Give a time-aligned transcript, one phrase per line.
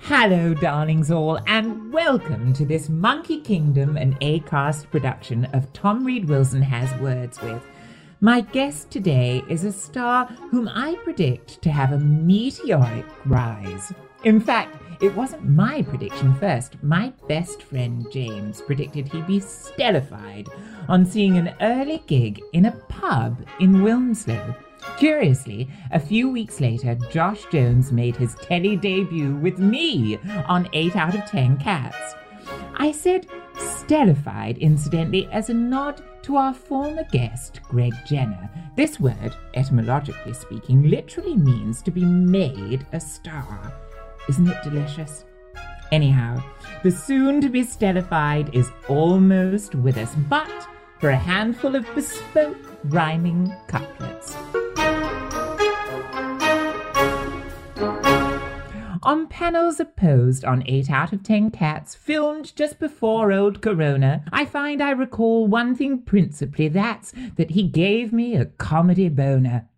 [0.00, 6.26] Hello, darlings all, and welcome to this Monkey Kingdom and Acast production of Tom Read
[6.26, 7.62] Wilson Has Words With.
[8.22, 13.92] My guest today is a star whom I predict to have a meteoric rise.
[14.24, 16.82] In fact, it wasn't my prediction first.
[16.82, 20.48] My best friend James predicted he'd be stellified
[20.88, 24.56] on seeing an early gig in a pub in Wilmslow.
[24.98, 30.96] Curiously, a few weeks later, Josh Jones made his telly debut with me on 8
[30.96, 32.14] out of 10 Cats.
[32.76, 38.50] I said stellified, incidentally, as a nod to our former guest, Greg Jenner.
[38.74, 43.72] This word, etymologically speaking, literally means to be made a star.
[44.28, 45.24] Isn't it delicious?
[45.92, 46.42] Anyhow,
[46.82, 52.56] the soon to be stellified is almost with us, but for a handful of bespoke
[52.84, 54.36] rhyming couplets.
[59.02, 64.44] On panels opposed on 8 out of 10 cats, filmed just before old Corona, I
[64.44, 69.68] find I recall one thing principally that's that he gave me a comedy boner.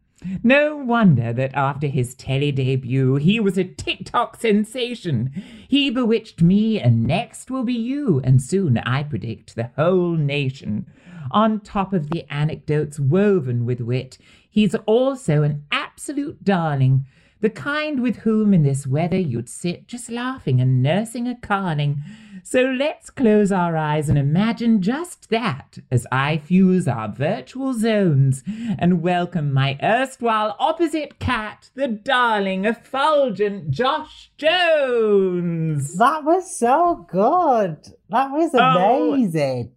[0.43, 5.33] No wonder that after his telly debut, he was a TikTok sensation.
[5.69, 10.87] He bewitched me, and next will be you, and soon I predict the whole nation.
[11.31, 14.19] On top of the anecdotes woven with wit,
[14.51, 17.07] he's also an absolute darling
[17.41, 22.03] the kind with whom in this weather you'd sit just laughing and nursing a carling.
[22.43, 28.43] So let's close our eyes and imagine just that as I fuse our virtual zones
[28.79, 35.97] and welcome my erstwhile opposite cat, the darling, effulgent Josh Jones.
[35.99, 37.77] That was so good.
[38.09, 39.73] That was Oh, amazing.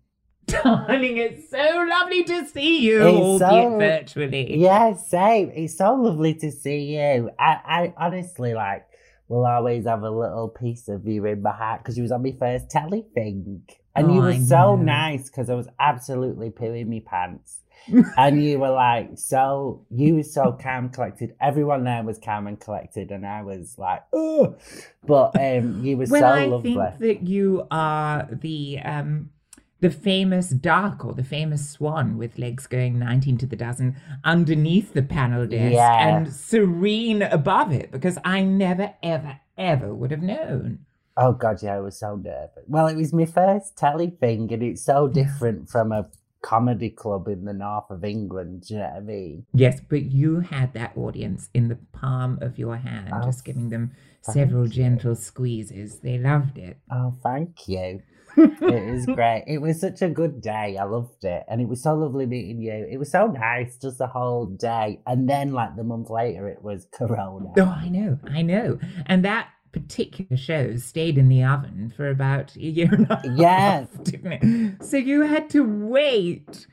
[0.64, 4.58] Darling, it's so lovely to see you, It's albeit so- virtually.
[4.60, 5.52] Yeah, same.
[5.56, 7.30] It's so lovely to see you.
[7.40, 8.86] I, I honestly like
[9.28, 12.24] will always have a little piece of you in my heart because you was on
[12.24, 13.62] my first telly thing.
[13.96, 14.84] And Oh, you were I so know.
[14.84, 17.60] nice because I was absolutely pooing me pants.
[18.18, 21.34] and you were like so you were so calm collected.
[21.42, 24.56] Everyone there was calm and collected and I was like, oh
[25.04, 26.76] but um you were Well, so I lovely.
[26.76, 29.32] think that you are the um
[29.82, 34.94] the famous duck or the famous swan with legs going 19 to the dozen underneath
[34.94, 36.08] the panel desk Yeah.
[36.18, 40.80] and serene above it because I never, ever, ever would have known.
[41.18, 42.64] Oh god, yeah, I was so nervous.
[42.68, 46.08] Well, it was my first telly thing, and it's so different from a
[46.42, 48.64] comedy club in the north of England.
[48.68, 49.46] Do you know what I mean?
[49.54, 53.70] Yes, but you had that audience in the palm of your hand, Oh, just giving
[53.70, 53.92] them
[54.22, 54.70] several you.
[54.74, 56.00] gentle squeezes.
[56.00, 56.78] They loved it.
[56.90, 58.02] Oh, thank you.
[58.38, 59.44] It was great.
[59.48, 60.78] It was such a good day.
[60.80, 62.88] I loved it, and it was so lovely meeting you.
[62.90, 65.02] It was so nice, just the whole day.
[65.06, 67.52] And then, like the month later, it was Corona.
[67.58, 68.80] Oh, I know, I know.
[69.06, 73.26] And that particular show stayed in the oven for about a year and a half,
[73.38, 73.88] Yes.
[74.04, 74.84] didn't it?
[74.84, 76.68] So you had to wait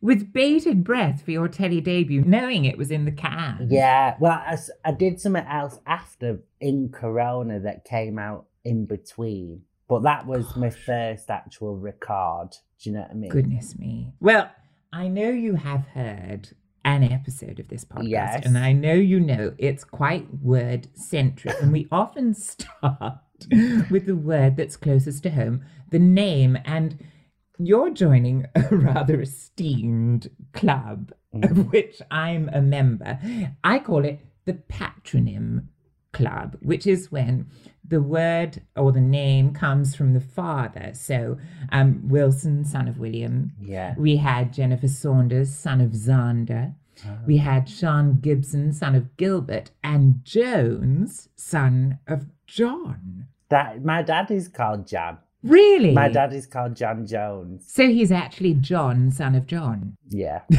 [0.00, 3.68] with bated breath for your telly debut, knowing it was in the can.
[3.70, 4.42] Yeah, well,
[4.84, 10.56] I did something else after in Corona that came out in between, but that was
[10.56, 12.50] my first actual record.
[12.82, 13.30] Do you know what I mean?
[13.30, 14.12] Goodness me.
[14.20, 14.48] Well,
[14.92, 16.50] I know you have heard
[16.84, 18.46] an episode of this podcast, Yes.
[18.46, 23.18] and I know you know it's quite word centric, and we often start
[23.90, 26.96] with the word that's closest to home, the name, and
[27.58, 31.48] you're joining a rather esteemed club Mm.
[31.48, 33.20] of which I'm a member.
[33.62, 35.66] I call it the patronym
[36.12, 37.46] club, which is when
[37.90, 40.92] the word or the name comes from the father.
[40.94, 41.36] So
[41.70, 43.52] um, Wilson, son of William.
[43.60, 43.94] Yeah.
[43.98, 46.74] We had Jennifer Saunders, son of Zander.
[47.04, 47.18] Ah.
[47.26, 53.26] We had Sean Gibson, son of Gilbert, and Jones, son of John.
[53.48, 55.18] That my dad is called John.
[55.42, 55.92] Really?
[55.92, 57.64] My dad is called John Jones.
[57.66, 59.96] So he's actually John, son of John.
[60.08, 60.42] Yeah.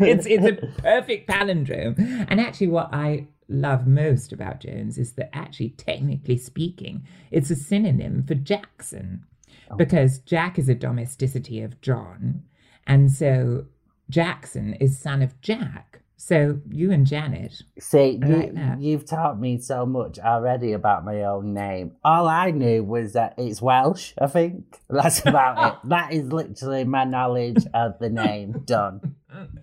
[0.00, 2.26] It's it's a perfect palindrome.
[2.28, 7.56] And actually, what I love most about Jones is that actually, technically speaking, it's a
[7.56, 9.24] synonym for Jackson,
[9.70, 9.76] oh.
[9.76, 12.42] because Jack is a domesticity of John,
[12.86, 13.66] and so
[14.10, 16.02] Jackson is son of Jack.
[16.24, 21.24] So you and Janet, See, you, like you've taught me so much already about my
[21.24, 21.96] own name.
[22.04, 24.78] All I knew was that it's Welsh, I think.
[24.88, 25.78] That's about it.
[25.88, 28.62] That is literally my knowledge of the name.
[28.64, 29.16] Done.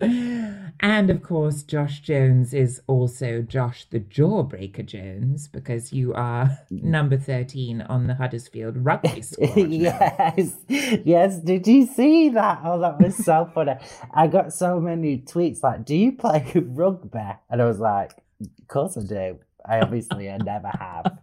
[0.80, 6.82] and of course, Josh Jones is also Josh the Jawbreaker Jones because you are mm.
[6.82, 9.56] number thirteen on the Huddersfield rugby squad.
[9.56, 11.38] yes, yes.
[11.38, 12.60] Did you see that?
[12.64, 13.74] Oh, that was so funny.
[14.12, 18.68] I got so many tweets like, "Do you play rugby?" And I was like, "Of
[18.68, 21.18] course I do." I obviously I never have.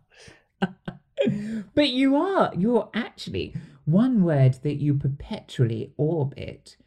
[1.74, 3.56] But you are, you're actually
[3.86, 6.78] one word that you perpetually orbit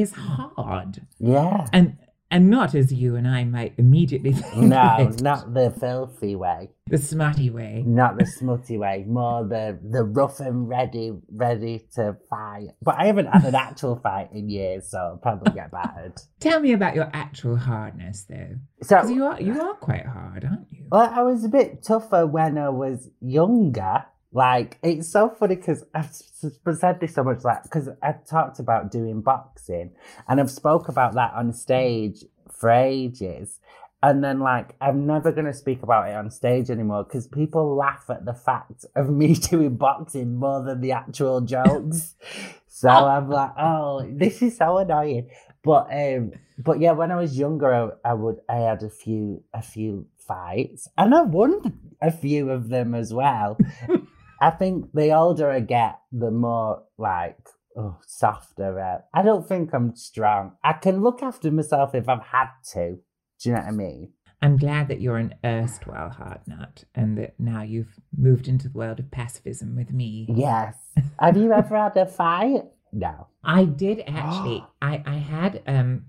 [0.00, 0.20] is hmm.
[0.20, 1.02] hard.
[1.18, 1.66] Yeah.
[1.72, 1.96] And
[2.30, 6.70] and not as you and I might immediately think No, it, not the filthy way,
[6.86, 7.82] the smutty way.
[7.86, 12.68] not the smutty way, more the the rough and ready, ready to fight.
[12.82, 16.20] But I haven't had an actual fight in years, so I'll probably get battered.
[16.40, 18.56] Tell me about your actual hardness though.
[18.82, 20.86] So you are you are quite hard, aren't you?
[20.90, 24.04] Well, I was a bit tougher when I was younger.
[24.32, 28.90] Like, it's so funny because I've said this so much, like, because I've talked about
[28.90, 29.92] doing boxing
[30.28, 33.58] and I've spoke about that on stage for ages.
[34.02, 37.74] And then, like, I'm never going to speak about it on stage anymore because people
[37.74, 42.14] laugh at the fact of me doing boxing more than the actual jokes.
[42.68, 45.30] so I'm like, oh, this is so annoying.
[45.64, 49.42] But um, but yeah, when I was younger, I, I would I had a few
[49.52, 53.58] a few fights, and I won a few of them as well.
[54.40, 57.38] I think the older I get, the more like
[57.76, 58.80] oh, softer.
[58.80, 60.52] Uh, I don't think I'm strong.
[60.62, 62.98] I can look after myself if I've had to.
[63.40, 64.12] Do you know what I mean?
[64.40, 68.78] I'm glad that you're an erstwhile hard nut and that now you've moved into the
[68.78, 70.26] world of pacifism with me.
[70.28, 70.76] Yes.
[71.20, 72.62] Have you ever had a fight?
[72.92, 73.26] No.
[73.42, 74.64] I did actually.
[74.82, 76.06] I, I had um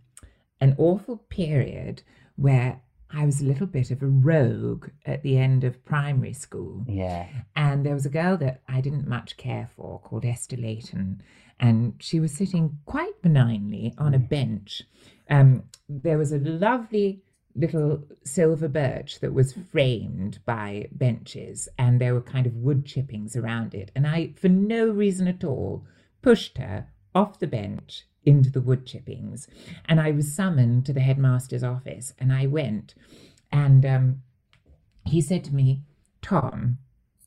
[0.62, 2.04] an awful period
[2.36, 2.82] where
[3.12, 6.86] I was a little bit of a rogue at the end of primary school.
[6.88, 7.28] Yeah.
[7.56, 11.22] And there was a girl that I didn't much care for called Esther Layton.
[11.60, 14.84] And she was sitting quite benignly on a bench.
[15.30, 17.24] Um, there was a lovely
[17.56, 23.36] little silver birch that was framed by benches, and there were kind of wood chippings
[23.36, 23.92] around it.
[23.96, 25.86] And I, for no reason at all,
[26.22, 29.48] pushed her off the bench into the wood chippings.
[29.86, 32.96] And I was summoned to the headmaster's office, and I went.
[33.52, 34.22] And um,
[35.06, 35.84] he said to me,
[36.22, 36.78] Tom,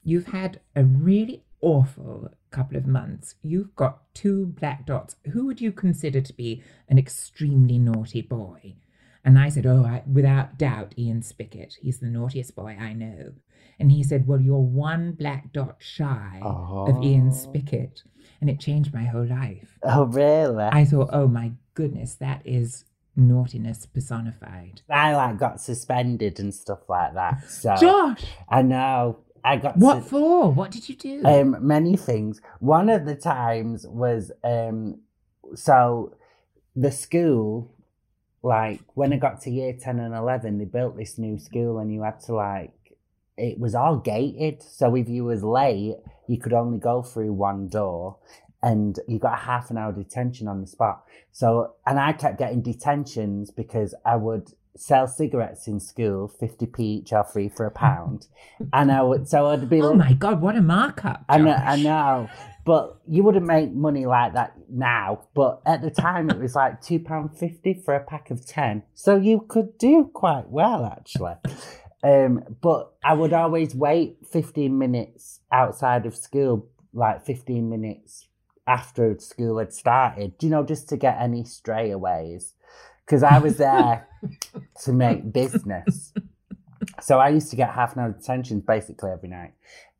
[0.04, 3.34] you've had a really awful couple of months.
[3.42, 5.16] You've got two black dots.
[5.32, 8.76] Who would you consider to be an extremely naughty boy?
[9.24, 11.74] And I said, Oh, I, without doubt, Ian Spickett.
[11.80, 13.32] He's the naughtiest boy I know.
[13.78, 18.02] And he said, Well, you're one black dot shy of Ian Oh.
[18.42, 19.78] And it changed my whole life.
[19.84, 20.64] Oh, really?
[20.64, 22.84] I thought, Oh my goodness, that is
[23.14, 24.82] naughtiness personified.
[24.90, 27.48] I like got suspended and stuff like that.
[27.48, 30.50] So Josh, I know I got what for?
[30.50, 31.22] What did you do?
[31.24, 32.40] um many things.
[32.58, 35.00] One of the times was um
[35.54, 36.16] so
[36.74, 37.70] the school
[38.42, 41.92] like when I got to year ten and eleven, they built this new school and
[41.92, 42.72] you had to like
[43.42, 44.62] it was all gated.
[44.62, 45.96] So if you was late,
[46.28, 48.16] you could only go through one door
[48.62, 51.04] and you got a half an hour detention on the spot.
[51.32, 57.12] So and I kept getting detentions because I would sell cigarettes in school, 50p each
[57.12, 58.28] or free for a pound.
[58.72, 61.24] and I would so I'd be oh my God, what a markup.
[61.28, 62.30] I know, I know,
[62.64, 65.24] but you wouldn't make money like that now.
[65.34, 68.84] But at the time, it was like two pound fifty for a pack of ten,
[68.94, 71.34] so you could do quite well actually.
[72.02, 78.28] Um, but I would always wait fifteen minutes outside of school, like fifteen minutes
[78.66, 80.34] after school had started.
[80.40, 82.54] You know, just to get any strayaways,
[83.06, 84.08] because I was there
[84.82, 86.12] to make business.
[87.00, 89.54] So I used to get half an hour detentions basically every night.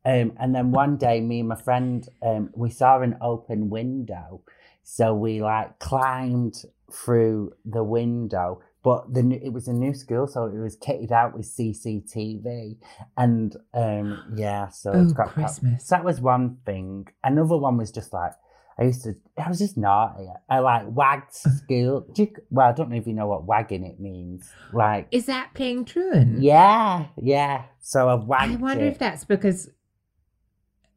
[0.05, 4.41] Um, and then one day, me and my friend, um, we saw an open window.
[4.83, 10.45] So we like climbed through the window but the it was a new school, so
[10.45, 12.77] it was kitted out with CCTV,
[13.17, 15.87] and um, yeah, so Oh, it's got Christmas.
[15.87, 17.07] So that was one thing.
[17.23, 18.33] Another one was just like
[18.77, 19.15] I used to.
[19.37, 20.27] I was just naughty.
[20.49, 22.05] I like wagged school.
[22.15, 24.49] You, well, I don't know if you know what wagging it means.
[24.73, 26.41] Like, Is that playing truant?
[26.41, 27.65] yeah, yeah.
[27.81, 28.89] So I wagged I wonder it.
[28.93, 29.69] if that's because,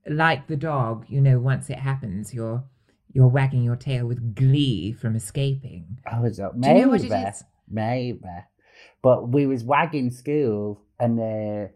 [0.08, 2.64] like the dog, you know, once it happens, you're
[3.12, 5.98] you're wagging your tail with glee from escaping.
[6.10, 6.58] I was up.
[6.60, 7.44] Do you know what it is?
[7.70, 8.20] Maybe.
[9.02, 11.68] But we was wagging school, and uh,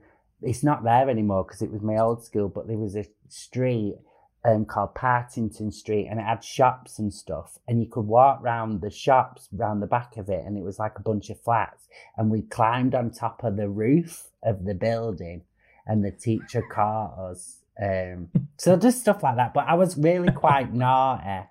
[0.42, 2.48] it's not there anymore because it was my old school.
[2.48, 3.96] But there was a street
[4.44, 8.80] um, called Partington Street, and it had shops and stuff, and you could walk round
[8.80, 11.88] the shops round the back of it, and it was like a bunch of flats.
[12.16, 15.42] And we climbed on top of the roof of the building,
[15.86, 17.58] and the teacher caught us.
[17.80, 19.54] Um, so just stuff like that.
[19.54, 21.46] But I was really quite naughty.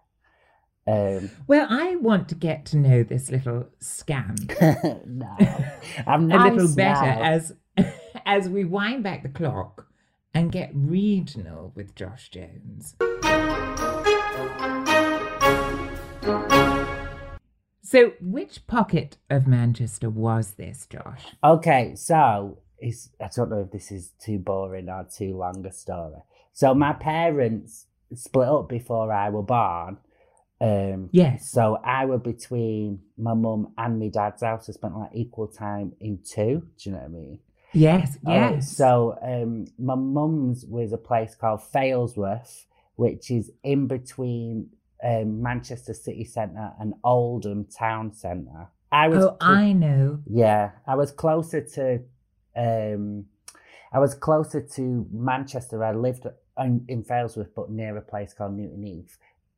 [0.90, 4.36] Um, Well, I want to get to know this little scam
[5.06, 5.38] no,
[6.08, 7.22] I'm a little better now.
[7.22, 7.54] as
[8.26, 9.86] as we wind back the clock
[10.34, 12.96] and get regional with Josh Jones.
[17.82, 21.26] So, which pocket of Manchester was this, Josh?
[21.44, 25.72] Okay, so it's, I don't know if this is too boring or too long a
[25.72, 26.22] story.
[26.54, 29.98] So my parents split up before I was born.
[30.62, 31.50] Um, Yes.
[31.50, 34.70] So I was between my mum and my dad's house.
[34.70, 36.68] I spent like equal time in two.
[36.78, 37.40] Do you know what I mean?
[37.72, 38.76] Yes, Oh, yes.
[38.76, 44.70] so um, my mum's was a place called Failsworth, which is in between
[45.04, 48.68] um, Manchester City Centre and Oldham Town Centre.
[48.92, 50.20] I was oh, cl- I know.
[50.26, 52.02] yeah, I was closer to
[52.56, 53.26] um
[53.94, 55.84] I was closer to Manchester.
[55.84, 56.26] I lived
[56.60, 59.18] in, in Failsworth, but near a place called Newton Heath.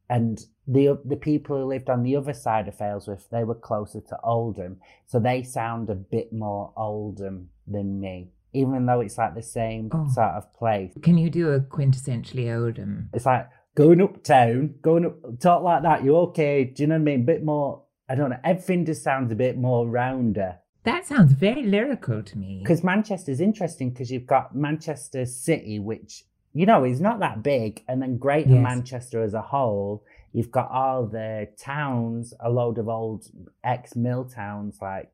[0.09, 3.99] And the the people who lived on the other side of Failsworth, they were closer
[4.01, 9.35] to Oldham, so they sound a bit more Oldham than me, even though it's like
[9.35, 10.07] the same Oh.
[10.09, 10.93] sort of place.
[11.01, 13.09] Can you do a quintessentially Oldham?
[13.13, 16.03] It's like going uptown, going up, talk like that.
[16.03, 16.63] You're okay?
[16.63, 17.21] Do you know what I mean?
[17.21, 17.83] A bit more.
[18.09, 18.39] I don't know.
[18.43, 20.57] Everything just sounds a bit more rounder.
[20.83, 22.59] That sounds very lyrical to me.
[22.61, 27.83] Because Manchester's interesting because you've got Manchester City, which, you know, is not that big,
[27.87, 28.63] and then Greater Yes.
[28.63, 30.03] Manchester as a whole.
[30.33, 33.25] You've got all the towns, a load of old
[33.63, 35.11] ex mill towns like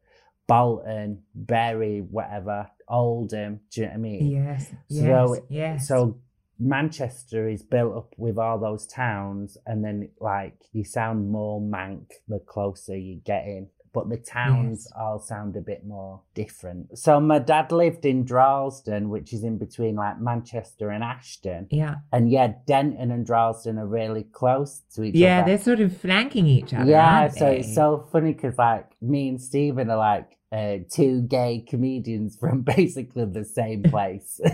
[0.48, 3.62] Bolton, Bury, whatever, Oldham.
[3.72, 4.32] Do you know what I mean?
[4.32, 5.88] Yes, yes, So, yes.
[5.88, 6.20] So
[6.60, 12.14] Manchester is built up with all those towns, and then like you sound more Manc
[12.28, 13.68] the closer you get in.
[13.98, 14.94] But the towns Yes.
[15.00, 16.98] all sound a bit more different.
[16.98, 21.66] So my dad lived in Droylsden, which is in between like Manchester and Ashton.
[21.72, 25.52] yeah, And yeah, Denton and Droylsden are really close to each yeah, other.
[25.52, 26.90] Yeah, they're sort of flanking each other.
[26.92, 31.66] Yeah, so it's so funny because like me and Stephen are like uh, two gay
[31.68, 34.40] comedians from basically the same place.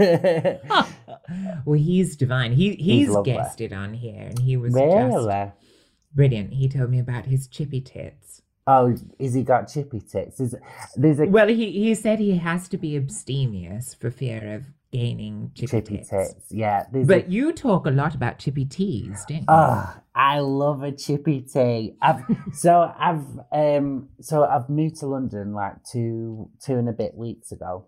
[1.66, 2.54] well, he's divine.
[2.54, 3.34] He he's, lovely.
[3.34, 5.52] guested on here, and he was just really?
[6.16, 6.54] brilliant.
[6.54, 8.42] He told me about his chippy tits.
[8.66, 10.40] Oh, is he got chippy tits?
[10.40, 10.56] Is
[10.96, 15.52] there's a Well, he he said he has to be abstemious for fear of gaining
[15.56, 16.10] chippy, chippy tits.
[16.10, 16.46] tits?
[16.52, 19.46] Yeah, But a, you talk a lot about chippy teas, don't you?
[19.50, 21.96] oh, I love a chippy tea.
[22.02, 27.16] I've so I've um so I've moved to London like two two and a bit
[27.16, 27.88] weeks ago.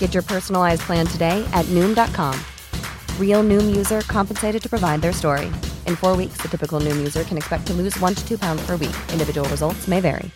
[0.00, 2.34] Get your personalized plan today at Noom.com.
[3.18, 5.46] Real Noom user compensated to provide their story.
[5.86, 8.66] In four weeks, the typical Noom user can expect to lose one to two pounds
[8.66, 8.96] per week.
[9.12, 10.28] Individual results may vary.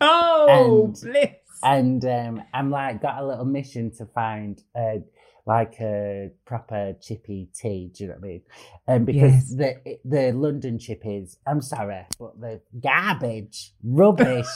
[0.00, 1.30] Oh, And- bliss.
[1.60, 4.98] And um, I'm like got a little mission to find uh,
[5.48, 7.90] like a proper chippy tea.
[7.94, 8.42] Do you know what I mean?
[8.86, 9.70] Um, because the
[10.04, 14.46] the London chippies, I'm sorry, but the garbage, rubbish.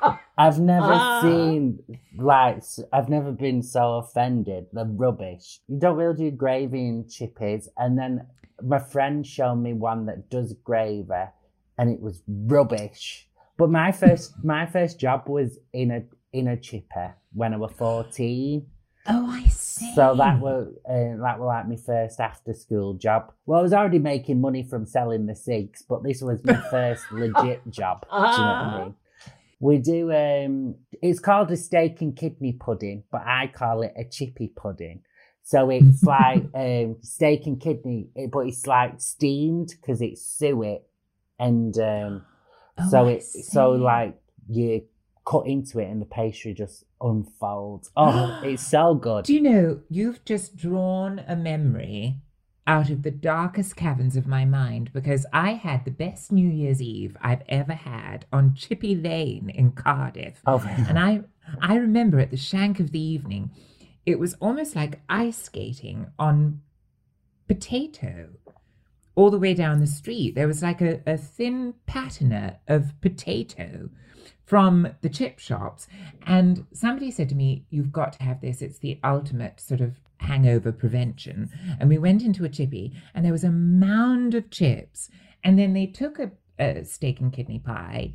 [0.36, 1.20] I've never Ah.
[1.22, 1.78] seen
[2.18, 4.66] like I've never been so offended.
[4.72, 5.60] The rubbish.
[5.66, 8.26] You don't really do gravy in chippies, and then
[8.62, 11.24] my friend showed me one that does gravy,
[11.78, 13.28] and it was rubbish.
[13.56, 16.02] But my first my first job was in a
[16.38, 18.66] in a chipper when I was fourteen.
[19.06, 19.92] Oh, I see.
[19.94, 23.32] So that was uh, that was like my first after school job.
[23.46, 27.04] Well, I was already making money from selling the cigs, but this was my first
[27.12, 28.06] legit job.
[28.10, 28.94] Do you know what I mean?
[29.60, 30.12] We do.
[30.12, 35.02] Um, it's called a steak and kidney pudding, but I call it a chippy pudding.
[35.42, 40.82] So it's like um, steak and kidney, but it's like steamed because it's suet,
[41.38, 42.24] and um,
[42.78, 44.18] Oh, so I it so like
[44.48, 44.82] you
[45.24, 47.90] cut into it and the pastry just unfolds.
[47.96, 49.24] Oh, it's so good.
[49.24, 52.16] Do you know, you've just drawn a memory
[52.66, 56.80] out of the darkest caverns of my mind because I had the best New Year's
[56.80, 60.40] Eve I've ever had on Chippy Lane in Cardiff.
[60.46, 61.22] Oh, And I
[61.60, 63.50] I remember at the shank of the evening,
[64.06, 66.62] it was almost like ice skating on
[67.46, 68.30] potato
[69.14, 70.34] all the way down the street.
[70.34, 73.90] There was like a, a thin patina of potato
[74.44, 75.86] from the chip shops.
[76.26, 78.62] And somebody said to me, You've got to have this.
[78.62, 81.50] It's the ultimate sort of hangover prevention.
[81.80, 85.10] And we went into a chippy and there was a mound of chips.
[85.42, 88.14] And then they took a, a steak and kidney pie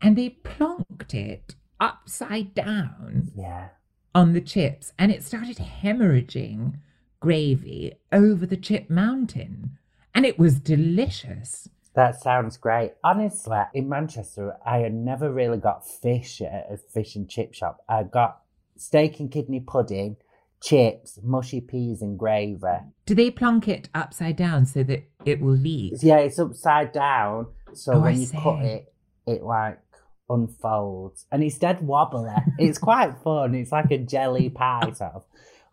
[0.00, 3.68] and they plonked it upside down yeah.
[4.14, 6.78] on the chips and it started hemorrhaging
[7.20, 9.76] gravy over the chip mountain.
[10.14, 11.68] And it was delicious.
[11.94, 12.92] That sounds great.
[13.02, 17.82] Honestly, in Manchester, I had never really got fish at a fish and chip shop.
[17.88, 18.42] I got
[18.76, 20.16] steak and kidney pudding,
[20.62, 22.78] chips, mushy peas, and gravy.
[23.06, 25.94] Do they plonk it upside down so that it will leak?
[26.00, 28.94] Yeah, it's upside down, so Oh, I when you cut it,
[29.26, 29.80] it like
[30.28, 32.30] unfolds, and it's dead wobbly.
[32.58, 33.54] it's quite fun.
[33.54, 35.24] It's like a jelly pie sort of.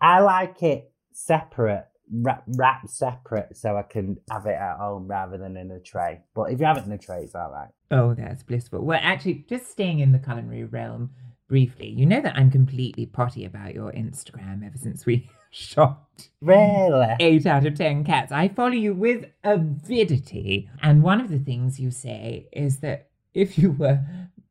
[0.01, 5.37] I like it separate, wrap, wrapped separate, so I can have it at home rather
[5.37, 6.21] than in a tray.
[6.35, 7.69] But if you have it in a tray, it's all right.
[7.91, 8.81] Oh, that's blissful.
[8.83, 11.11] Well, actually, just staying in the culinary realm
[11.47, 16.03] briefly, you know that I'm completely potty about your Instagram ever since we shot
[16.41, 17.15] Really?
[17.19, 18.31] eight out of ten cats.
[18.31, 20.69] I follow you with avidity.
[20.81, 24.01] And one of the things you say is that if you were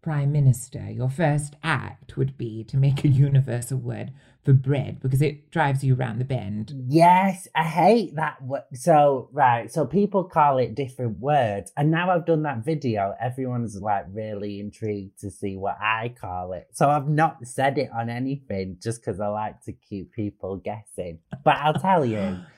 [0.02, 4.12] prime minister, your first act would be to make a universal word
[4.46, 6.72] for bread because it drives you around the bend.
[6.86, 8.38] Yes, I hate that.
[8.74, 11.72] So, right, so people call it different words.
[11.76, 16.52] And now I've done that video, everyone's like really intrigued to see what I call
[16.52, 16.68] it.
[16.72, 21.18] So I've not said it on anything just because I like to keep people guessing.
[21.44, 22.38] But I'll tell you.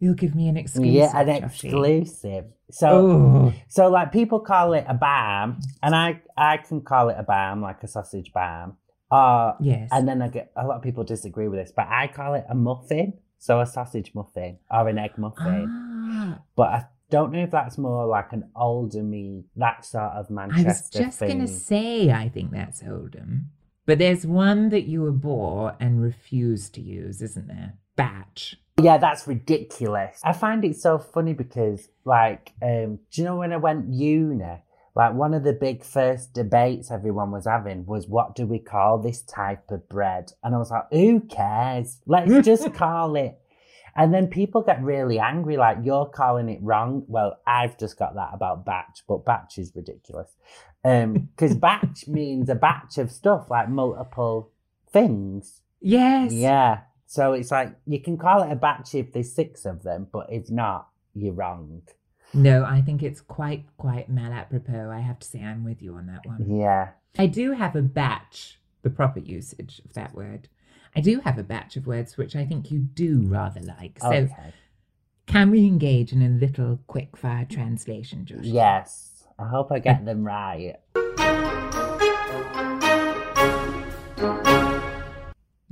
[0.00, 0.92] You'll give me an exclusive.
[0.92, 2.44] yeah, an exclusive.
[2.70, 7.22] So, so like people call it a bam, and I I can call it a
[7.22, 8.76] bam, like a sausage bam.
[9.14, 9.88] Uh, yes.
[9.92, 12.44] and then I get a lot of people disagree with this, but I call it
[12.48, 13.14] a muffin.
[13.38, 15.66] So a sausage muffin or an egg muffin.
[15.68, 20.30] Ah, But I don't know if that's more like an older me, that sort of
[20.30, 21.28] Manchester I was just thing.
[21.28, 23.50] going to say, I think that's Oldham.
[23.86, 27.74] But there's one that you abhor and refuse to use, isn't there?
[27.96, 28.56] Batch.
[28.80, 30.20] Yeah, that's ridiculous.
[30.24, 34.62] I find it so funny because, like, um, do you know when I went uni?
[34.94, 38.98] Like, one of the big first debates everyone was having was, what do we call
[38.98, 40.32] this type of bread?
[40.42, 42.00] And I was like, who cares?
[42.06, 43.38] Let's just call it.
[43.96, 47.04] And then people get really angry, like, you're calling it wrong.
[47.06, 50.30] Well, I've just got that about batch, but batch is ridiculous.
[50.84, 54.50] Um, Because batch means a batch of stuff, like multiple
[54.90, 55.60] things.
[55.80, 56.32] Yes.
[56.32, 56.80] Yeah.
[57.06, 60.26] So it's like you can call it a batch if there's six of them, but
[60.30, 61.82] if not, you're wrong.
[62.34, 64.90] No, I think it's quite, quite mal apropos.
[64.90, 66.44] I have to say I'm with you on that one.
[66.48, 66.88] Yeah.
[67.16, 70.48] I do have a batch the proper usage of that word.
[70.96, 73.98] I do have a batch of words which I think you do rather like.
[74.00, 74.52] So Okay.
[75.26, 78.38] can we engage in a little quick fire translation, Josh?
[78.42, 79.24] Yes.
[79.38, 80.76] I hope I get them right.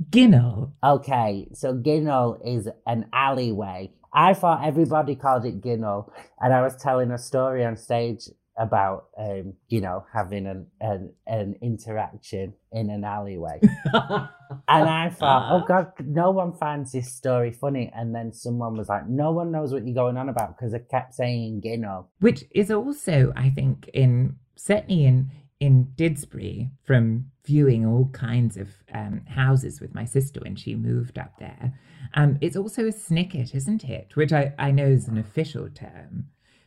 [0.09, 0.71] Ginnel.
[0.83, 3.91] Okay, so Ginnel is an alleyway.
[4.13, 9.05] I thought everybody called it Ginnel, and I was telling a story on stage about,
[9.17, 13.59] um, you know, having an, an an interaction in an alleyway,
[13.93, 14.29] and
[14.67, 17.91] I thought, oh God, no one finds this story funny.
[17.95, 20.79] And then someone was like, no one knows what you're going on about because I
[20.79, 22.05] kept saying Ginnel.
[22.19, 25.31] which is also, I think, in certainly in
[25.63, 31.17] in Didsbury from viewing all kinds of um, houses with my sister when she moved
[31.17, 31.73] up there.
[32.15, 34.17] Um, it's also a snicket, isn't it?
[34.17, 36.25] Which I, I know is an official term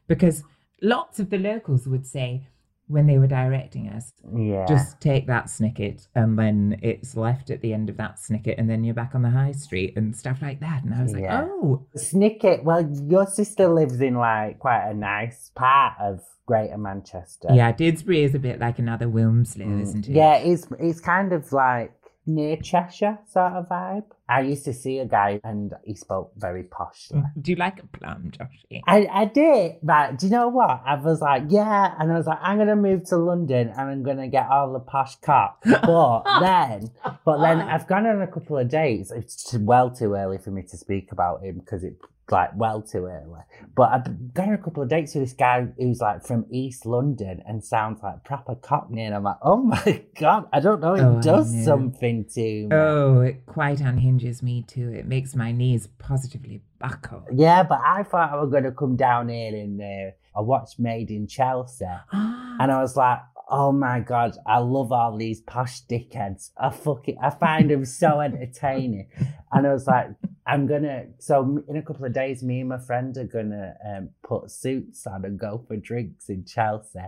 [0.08, 0.44] because
[0.80, 2.46] lots of the locals would say
[2.88, 4.64] when they were directing us, Yeah.
[4.66, 8.70] just take that snicket and then it's left at the end of that snicket and
[8.70, 10.84] then you're back on the high street and stuff like that.
[10.84, 12.62] And I was like, oh, Snicket.
[12.62, 17.48] Well, your sister lives in like quite a nice part of Greater Manchester.
[17.52, 19.82] yeah, Didsbury is a bit like another Wilmslow, Mm.
[19.82, 20.12] isn't it?
[20.14, 21.92] Yeah, it's it's kind of like
[22.24, 24.04] near Cheshire sort of vibe.
[24.28, 27.12] I used to see a guy and he spoke very poshly.
[27.12, 28.82] Mm, do you like a plum, Joshy?
[28.86, 30.82] I, I did, but do you know what?
[30.84, 34.02] I was like, yeah, and I was like, I'm gonna move to London and I'm
[34.02, 35.62] gonna get all the posh cock.
[35.64, 36.90] But then,
[37.24, 39.12] but then I've gone on a couple of dates.
[39.12, 43.06] It's well too early for me to speak about him because it's like well too
[43.06, 43.40] early.
[43.74, 46.84] But I've gone on a couple of dates with this guy who's like from East
[46.86, 50.94] London and sounds like proper Cockney, and I'm like, oh my god, I don't know,
[50.94, 52.68] it Oh, does something to me.
[52.72, 54.88] Oh, it quite unhinges me too.
[54.90, 57.24] It makes my knees positively buckle.
[57.32, 61.10] Yeah, but I thought I was gonna come down here and uh, I watched Made
[61.10, 61.84] in Chelsea.
[62.12, 66.50] Ah, And I was like, oh my God, I love all these posh dickheads.
[66.58, 69.08] I fucking, I find them so entertaining.
[69.52, 70.08] And I was like,
[70.46, 74.10] I'm gonna, so in a couple of days, me and my friend are gonna um,
[74.22, 77.00] put suits on and go for drinks in Chelsea.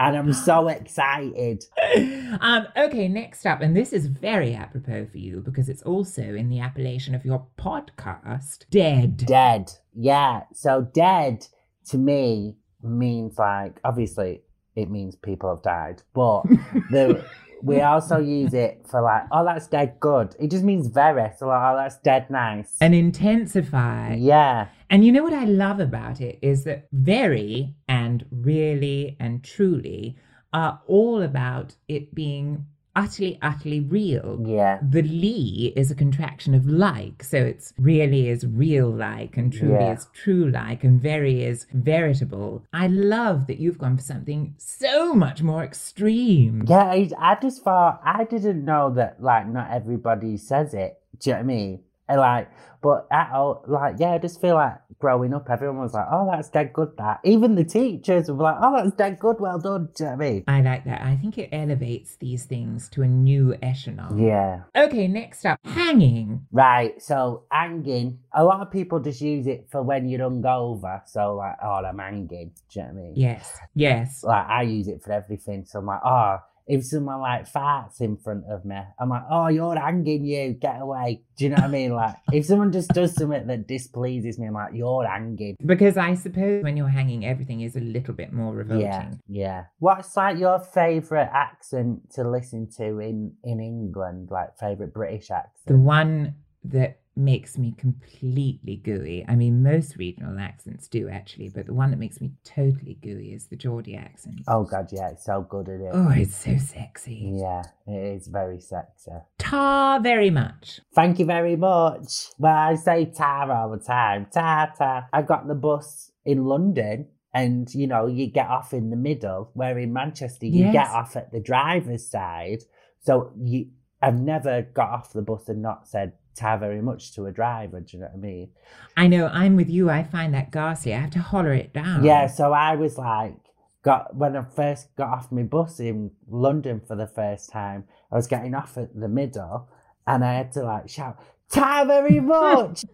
[0.00, 1.64] And I'm so excited.
[2.40, 6.48] um, okay, next up, and this is very apropos for you because it's also in
[6.48, 9.18] the appellation of your podcast, Dead.
[9.18, 9.70] Dead.
[9.94, 10.42] Yeah.
[10.52, 11.46] So dead
[11.90, 14.42] to me means like, obviously,
[14.74, 16.02] it means people have died.
[16.14, 16.42] But
[16.90, 17.24] the
[17.62, 20.34] we also use it for like, oh, that's dead good.
[20.38, 21.30] It just means very.
[21.38, 22.76] So like, oh, that's dead nice.
[22.80, 24.14] and intensify.
[24.14, 24.68] yeah.
[24.88, 30.16] And you know what I love about it is that very and really and truly
[30.52, 34.42] are all about it being utterly, utterly real.
[34.46, 34.78] Yeah.
[34.82, 39.74] The Lee is a contraction of like, so it's really is real like, and truly
[39.74, 39.92] Yeah.
[39.94, 42.64] is true like, and very is veritable.
[42.72, 46.64] I love that you've gone for something so much more extreme.
[46.66, 46.84] Yeah.
[46.84, 50.98] I, I just thought, I didn't know that like not everybody says it.
[51.18, 51.80] Do you know what I mean?
[52.10, 52.50] And, like,
[52.82, 56.28] but at all, like, yeah, I just feel like growing up, everyone was like, oh,
[56.30, 57.20] that's dead good, that.
[57.24, 59.90] Even the teachers were like, oh, that's dead good, well done.
[59.94, 60.44] Do you know what I mean?
[60.48, 61.02] I like that.
[61.02, 64.18] I think it elevates these things to a new echelon.
[64.18, 64.62] Yeah.
[64.74, 66.46] Okay, next up, hanging.
[66.52, 71.02] Right, so hanging, a lot of people just use it for when you're hungover.
[71.06, 72.28] So, like, oh, I'm hanging.
[72.28, 73.12] Do you know what I mean?
[73.14, 74.24] Yes, yes.
[74.24, 75.64] Like, I use it for everything.
[75.66, 76.38] So, I'm like, oh,
[76.70, 80.80] if someone like farts in front of me, I'm like, oh, you're hanging, you, get
[80.80, 81.22] away.
[81.36, 81.92] Do you know what I mean?
[81.94, 85.56] Like, if someone just does something that displeases me, I'm like, you're hanging.
[85.66, 88.84] Because I suppose when you're hanging, everything is a little bit more revolting.
[88.86, 89.64] Yeah, yeah.
[89.80, 94.28] What's like your favourite accent to listen to in in England?
[94.30, 95.66] Like favourite British accent?
[95.66, 99.24] The one that makes me completely gooey.
[99.28, 103.32] I mean, most regional accents do actually, but the one that makes me totally gooey
[103.32, 104.40] is the Geordie accent.
[104.48, 105.90] Oh god, yeah, it's so good at it.
[105.92, 107.38] Oh, it's so sexy.
[107.38, 109.12] Yeah, it is very sexy.
[109.38, 110.80] Tar very much.
[110.94, 112.30] Thank you very much.
[112.38, 114.26] Well, I say tar all the time.
[114.32, 115.08] Tar, tar.
[115.12, 119.50] I got the bus in London and, you know, you get off in the middle,
[119.54, 122.64] where in Manchester, you get off at the driver's side.
[123.02, 123.66] So you,
[124.02, 127.80] I've never got off the bus and not said tar very much to a driver.
[127.80, 128.48] Do you know what I mean?
[128.96, 129.90] I know, I'm with you.
[129.90, 130.94] I find that ghastly.
[130.94, 132.04] I have to holler it down.
[132.04, 133.36] Yeah, so I was like,
[133.82, 138.16] got when I first got off my bus in London for the first time, I
[138.16, 139.68] was getting off at the middle
[140.06, 141.18] and I had to like shout,
[141.50, 142.84] tar very much.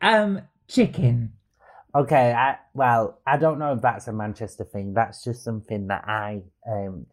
[0.00, 1.32] um, chicken.
[1.94, 4.92] Okay, I well, I don't know if that's a Manchester thing.
[4.92, 7.06] That's just something that I um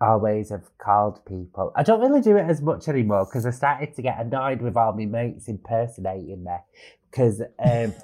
[0.00, 1.72] always have called people.
[1.74, 4.76] I don't really do it as much anymore because I started to get annoyed with
[4.76, 6.56] all my mates impersonating me.
[7.10, 7.94] Because um,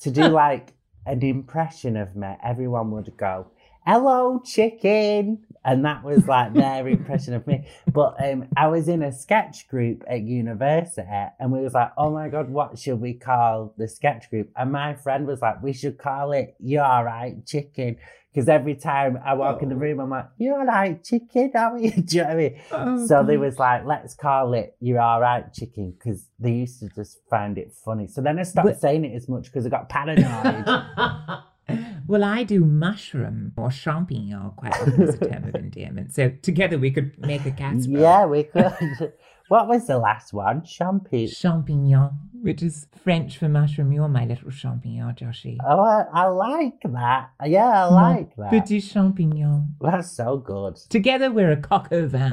[0.00, 0.72] to do like
[1.06, 3.48] an impression of me, everyone would go,
[3.86, 7.66] "Hello, chicken," And that was like their impression of me.
[7.92, 11.06] But um, I was in a sketch group at university
[11.38, 14.50] and we was like, oh my God, what should we call the sketch group?
[14.56, 17.96] And my friend was like, we should call it you're right Chicken.
[18.32, 19.78] Because every time I walk in the oh.
[19.78, 21.50] room, I'm like, you're alright chicken?
[21.54, 21.90] Are you?
[22.02, 22.60] Do you know what I mean?
[22.70, 25.92] Oh, so they was like, let's call it You're Alright Chicken.
[25.92, 28.06] Because they used to just find it funny.
[28.06, 30.64] So then I stopped But- saying it as much because I got paranoid.
[32.06, 36.14] well, I do mushroom or champignon quite often as a term of endearment.
[36.14, 38.00] So together we could make a casserole.
[38.00, 39.12] yeah, we could.
[39.50, 40.64] What was the last one?
[40.64, 41.26] Champagne.
[41.26, 43.92] Champignon, which is French for mushroom.
[43.92, 45.56] You're my little champignon, Joshy.
[45.66, 47.30] Oh, I, I like that.
[47.44, 48.50] Yeah, I like that.
[48.50, 49.72] Petit champignon.
[49.80, 50.76] That's so good.
[50.88, 52.30] Together we're a coq au vin.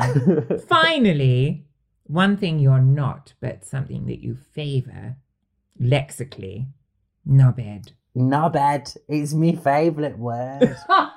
[0.70, 1.66] Finally,
[2.04, 5.16] one thing you're not, but something that you favour,
[5.80, 6.68] lexically,
[7.28, 7.94] knobhead.
[8.16, 8.96] Knobhead.
[9.10, 10.78] It's my favourite word.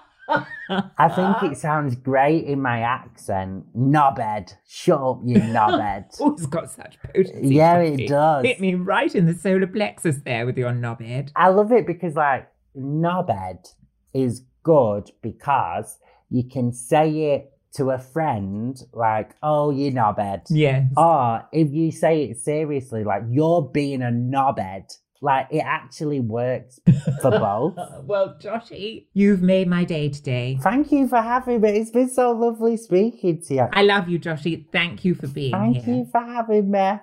[0.68, 3.66] I think it sounds great in my accent.
[3.76, 4.54] Knobhead.
[4.68, 6.16] Shut up, you knobhead.
[6.20, 7.54] Oh, it's got such potency.
[7.54, 8.44] Yeah, it does.
[8.44, 11.30] Hit me right in the solar plexus there with your knobhead.
[11.34, 13.66] I love it because, like, knobhead
[14.14, 20.42] is good because you can say it to a friend, like, oh, you knobhead.
[20.50, 20.90] Yes.
[20.96, 26.80] Or if you say it seriously, like, you're being a knobhead, like, it actually works
[27.22, 27.74] for both.
[28.04, 30.58] well, Joshy, you've made my day today.
[30.62, 31.70] Thank you for having me.
[31.70, 33.68] It's been so lovely speaking to you.
[33.72, 34.66] I love you, Joshy.
[34.72, 35.84] Thank you for being Thank here.
[35.84, 36.98] Thank you for having me.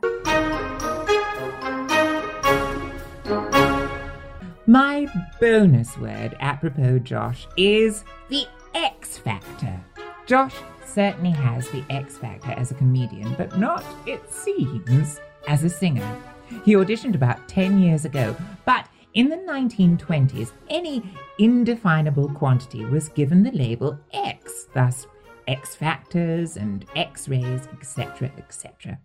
[4.70, 5.08] My
[5.40, 9.80] bonus word, apropos Josh, is the X Factor.
[10.26, 15.70] Josh certainly has the X Factor as a comedian, but not, it seems, as a
[15.70, 16.18] singer.
[16.64, 21.04] He auditioned about 10 years ago, but in the 1920s, any
[21.40, 25.08] indefinable quantity was given the label X, thus
[25.48, 29.00] X factors and X rays, etc., etc.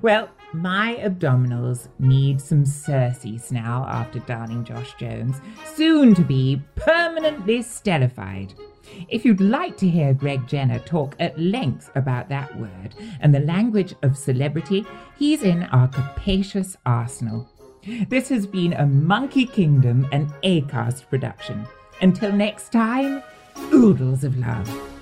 [0.00, 5.40] Well, my abdominals need some Circes now after darling Josh Jones,
[5.74, 8.54] soon to be permanently stellified.
[9.08, 13.40] If you'd like to hear Greg Jenner talk at length about that word and the
[13.40, 17.48] language of celebrity, he's in our capacious arsenal.
[18.08, 21.66] This has been a Monkey Kingdom and Acast production.
[22.00, 23.22] Until next time,
[23.72, 24.97] oodles of love.